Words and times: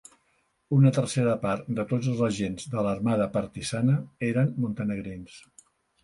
Una 0.75 0.91
tercera 0.93 1.33
part 1.41 1.67
de 1.79 1.83
tots 1.91 2.07
els 2.13 2.23
agents 2.27 2.65
de 2.75 2.79
l"armada 2.83 3.27
partisana 3.35 3.99
eren 4.29 4.49
montenegrins. 4.65 5.37